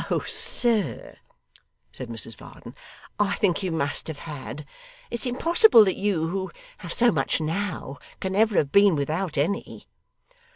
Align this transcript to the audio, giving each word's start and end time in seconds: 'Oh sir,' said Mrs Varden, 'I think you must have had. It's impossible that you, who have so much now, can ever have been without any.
'Oh 0.09 0.21
sir,' 0.21 1.17
said 1.91 2.09
Mrs 2.09 2.35
Varden, 2.35 2.73
'I 3.19 3.33
think 3.35 3.61
you 3.61 3.71
must 3.71 4.07
have 4.07 4.17
had. 4.17 4.65
It's 5.11 5.27
impossible 5.27 5.85
that 5.85 5.95
you, 5.95 6.29
who 6.29 6.51
have 6.79 6.91
so 6.91 7.11
much 7.11 7.39
now, 7.39 7.99
can 8.19 8.35
ever 8.35 8.55
have 8.57 8.71
been 8.71 8.95
without 8.95 9.37
any. 9.37 9.85